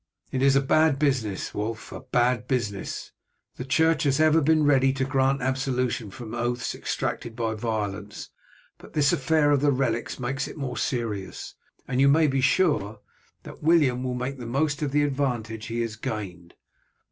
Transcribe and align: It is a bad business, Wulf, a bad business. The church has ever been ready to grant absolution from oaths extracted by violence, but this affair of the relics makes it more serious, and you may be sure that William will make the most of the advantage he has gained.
It 0.31 0.41
is 0.41 0.55
a 0.55 0.61
bad 0.61 0.97
business, 0.97 1.53
Wulf, 1.53 1.91
a 1.91 1.99
bad 1.99 2.47
business. 2.47 3.11
The 3.57 3.63
church 3.63 4.01
has 4.01 4.19
ever 4.19 4.41
been 4.41 4.63
ready 4.63 4.93
to 4.93 5.05
grant 5.05 5.43
absolution 5.43 6.09
from 6.09 6.33
oaths 6.33 6.73
extracted 6.73 7.35
by 7.35 7.53
violence, 7.53 8.31
but 8.79 8.93
this 8.93 9.13
affair 9.13 9.51
of 9.51 9.61
the 9.61 9.71
relics 9.71 10.19
makes 10.19 10.47
it 10.47 10.57
more 10.57 10.75
serious, 10.77 11.53
and 11.87 12.01
you 12.01 12.07
may 12.07 12.25
be 12.25 12.41
sure 12.41 12.99
that 13.43 13.61
William 13.61 14.03
will 14.03 14.15
make 14.15 14.39
the 14.39 14.47
most 14.47 14.81
of 14.81 14.91
the 14.91 15.03
advantage 15.03 15.67
he 15.67 15.81
has 15.81 15.95
gained. 15.95 16.55